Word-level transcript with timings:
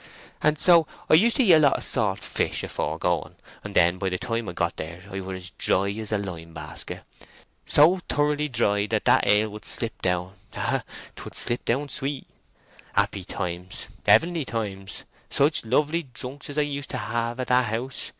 "—And 0.41 0.59
so 0.59 0.87
I 1.11 1.13
used 1.13 1.35
to 1.37 1.43
eat 1.43 1.53
a 1.53 1.59
lot 1.59 1.77
of 1.77 1.83
salt 1.83 2.23
fish 2.23 2.63
afore 2.63 2.97
going, 2.97 3.35
and 3.63 3.75
then 3.75 3.99
by 3.99 4.09
the 4.09 4.17
time 4.17 4.49
I 4.49 4.51
got 4.53 4.77
there 4.77 5.03
I 5.11 5.21
were 5.21 5.35
as 5.35 5.51
dry 5.59 5.91
as 5.91 6.11
a 6.11 6.17
lime 6.17 6.55
basket—so 6.55 7.99
thorough 8.09 8.47
dry 8.47 8.87
that 8.87 9.05
that 9.05 9.27
ale 9.27 9.51
would 9.51 9.63
slip 9.63 10.01
down—ah, 10.01 10.81
'twould 11.15 11.35
slip 11.35 11.65
down 11.65 11.89
sweet! 11.89 12.25
Happy 12.93 13.23
times! 13.23 13.89
Heavenly 14.03 14.43
times! 14.43 15.03
Such 15.29 15.65
lovely 15.65 16.01
drunks 16.01 16.49
as 16.49 16.57
I 16.57 16.61
used 16.63 16.89
to 16.89 16.97
have 16.97 17.39
at 17.39 17.45
that 17.49 17.65
house! 17.65 18.09